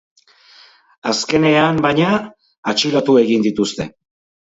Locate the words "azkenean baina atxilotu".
1.11-3.21